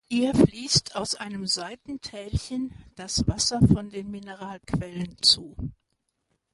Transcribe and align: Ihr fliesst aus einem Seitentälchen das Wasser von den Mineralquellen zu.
Ihr 0.09 0.33
fliesst 0.33 0.95
aus 0.95 1.13
einem 1.13 1.45
Seitentälchen 1.45 2.73
das 2.95 3.27
Wasser 3.27 3.59
von 3.67 3.91
den 3.91 4.09
Mineralquellen 4.09 5.21
zu. 5.21 5.55